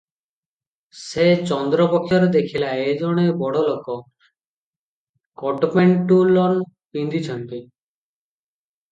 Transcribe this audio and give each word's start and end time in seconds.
ସେ 0.99 1.23
ଚନ୍ଦ୍ର 1.49 1.83
ପକ୍ଷରେ 1.89 2.29
ଦେଖିଲା 2.35 2.69
ଏ 2.85 2.95
ଜଣେ 3.01 3.25
ବଡ଼ଲୋକ- 3.41 3.97
କୋଟପେଣ୍ଟୁଲନ 5.43 6.47
ପିନ୍ଧିଚନ୍ତି। 6.97 7.61